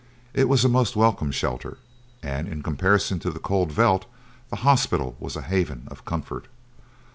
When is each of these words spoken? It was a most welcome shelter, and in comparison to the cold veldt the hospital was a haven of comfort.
It 0.33 0.49
was 0.49 0.65
a 0.65 0.67
most 0.67 0.95
welcome 0.95 1.29
shelter, 1.29 1.77
and 2.23 2.47
in 2.47 2.63
comparison 2.63 3.19
to 3.19 3.29
the 3.29 3.37
cold 3.37 3.71
veldt 3.71 4.07
the 4.49 4.55
hospital 4.65 5.15
was 5.19 5.35
a 5.35 5.43
haven 5.43 5.83
of 5.91 6.05
comfort. 6.05 6.47